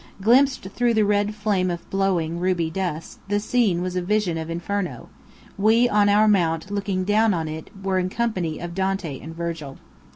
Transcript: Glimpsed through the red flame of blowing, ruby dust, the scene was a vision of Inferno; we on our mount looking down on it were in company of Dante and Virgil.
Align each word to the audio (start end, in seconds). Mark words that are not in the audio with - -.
Glimpsed 0.19 0.63
through 0.63 0.95
the 0.95 1.03
red 1.05 1.35
flame 1.35 1.69
of 1.69 1.87
blowing, 1.91 2.39
ruby 2.39 2.71
dust, 2.71 3.19
the 3.27 3.39
scene 3.39 3.83
was 3.83 3.95
a 3.95 4.01
vision 4.01 4.35
of 4.35 4.49
Inferno; 4.49 5.09
we 5.59 5.87
on 5.87 6.09
our 6.09 6.27
mount 6.27 6.71
looking 6.71 7.03
down 7.03 7.35
on 7.35 7.47
it 7.47 7.69
were 7.83 7.99
in 7.99 8.09
company 8.09 8.57
of 8.57 8.73
Dante 8.73 9.19
and 9.19 9.35
Virgil. 9.35 9.77